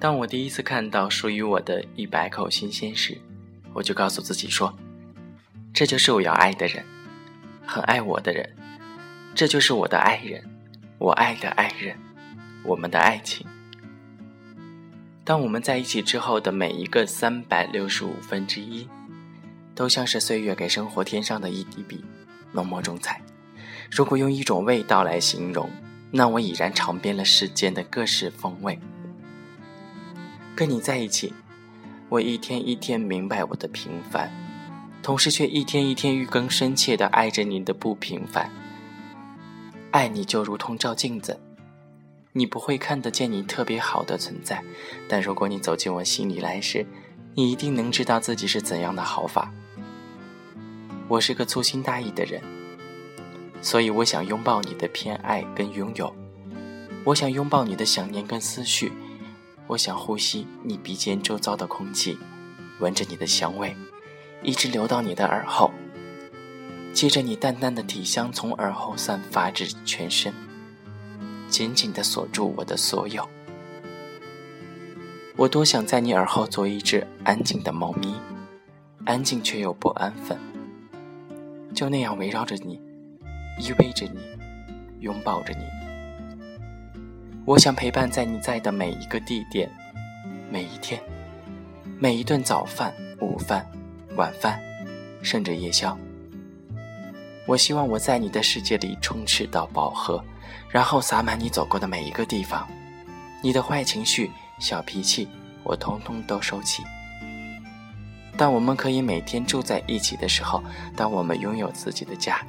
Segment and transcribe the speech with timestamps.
[0.00, 3.18] 当我第一次看到属于我的一百口新鲜时，
[3.72, 4.72] 我就告诉自己说
[5.74, 6.84] ：“这就是我要爱的人，
[7.66, 8.48] 很爱我的人，
[9.34, 10.44] 这就是我的爱人，
[10.98, 11.96] 我爱的爱人，
[12.62, 13.44] 我们的爱情。”
[15.24, 18.88] 当我们在一起之后的每一个三百六十五分之一，
[19.74, 22.04] 都像是岁月给生活添上的一滴笔，
[22.52, 23.20] 浓墨重彩。
[23.90, 25.68] 如果用一种味道来形容，
[26.12, 28.78] 那我已然尝遍了世间的各式风味。
[30.58, 31.32] 跟你在一起，
[32.08, 34.28] 我一天一天明白我的平凡，
[35.04, 38.50] 同时却一天一天愈更深切的爱着你的不平凡。
[39.92, 41.38] 爱你就如同照镜子，
[42.32, 44.60] 你不会看得见你特别好的存在，
[45.08, 46.84] 但如果你走进我心里来时，
[47.36, 49.52] 你一定能知道自己是怎样的好法。
[51.06, 52.42] 我是个粗心大意的人，
[53.62, 56.12] 所以我想拥抱你的偏爱跟拥有，
[57.04, 58.90] 我想拥抱你的想念跟思绪。
[59.68, 62.18] 我想呼吸你鼻尖周遭的空气，
[62.80, 63.76] 闻着你的香味，
[64.42, 65.70] 一直流到你的耳后，
[66.94, 70.32] 接着你淡淡的体香从耳后散发至全身，
[71.48, 73.28] 紧紧地锁住我的所有。
[75.36, 78.14] 我多想在你耳后做一只安静的猫咪，
[79.04, 80.38] 安静却又不安分，
[81.74, 82.80] 就那样围绕着你，
[83.60, 84.18] 依偎着你，
[85.00, 85.77] 拥抱着你。
[87.48, 89.70] 我想陪伴在你在的每一个地点，
[90.50, 91.00] 每一天，
[91.98, 93.66] 每一顿早饭、午饭、
[94.16, 94.60] 晚饭，
[95.22, 95.98] 甚至夜宵。
[97.46, 100.22] 我希望我在你的世界里充斥到饱和，
[100.68, 102.68] 然后洒满你走过的每一个地方。
[103.42, 105.26] 你的坏情绪、小脾气，
[105.62, 106.82] 我通通都收起。
[108.36, 110.62] 当我们可以每天住在一起的时候，
[110.94, 112.46] 当我们拥有自己的家，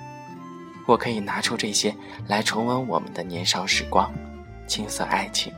[0.86, 1.96] 我可以拿出这些
[2.28, 4.12] 来重温我们的年少时光。
[4.70, 5.52] 青涩爱情，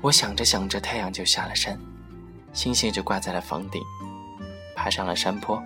[0.00, 1.78] 我想着想着，太阳就下了山，
[2.54, 3.82] 星星就挂在了房顶，
[4.74, 5.62] 爬上了山坡，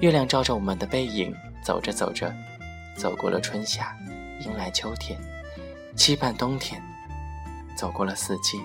[0.00, 1.34] 月亮照着我们的背影，
[1.64, 2.30] 走着走着，
[2.94, 3.96] 走过了春夏，
[4.40, 5.18] 迎来秋天，
[5.96, 6.80] 期盼冬天，
[7.74, 8.60] 走过了四季，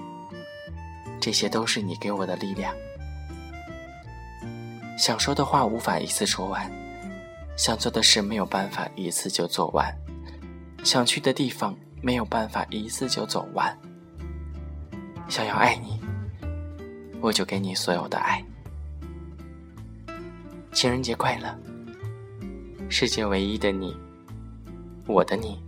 [1.22, 2.75] 这些都是你给我的力量。
[4.97, 6.69] 想说的话无法一次说完，
[7.56, 9.95] 想做的事没有办法一次就做完。
[10.84, 13.78] 想去的地方没有办法一次就走完。
[15.28, 16.00] 想要爱你，
[17.22, 18.44] 我就给你所有的爱。
[20.72, 21.56] 情人节快乐！
[22.89, 23.95] 世界唯一的你，
[25.06, 25.62] 我的你。